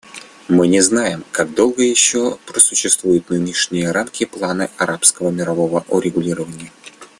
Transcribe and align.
Мы 0.47 0.67
не 0.67 0.81
знаем, 0.81 1.23
как 1.31 1.53
долго 1.53 1.83
еще 1.83 2.39
просуществуют 2.47 3.29
нынешние 3.29 3.91
рамки 3.91 4.25
плана 4.25 4.71
арабского 4.79 5.29
мирного 5.29 5.85
урегулирования. 5.89 6.71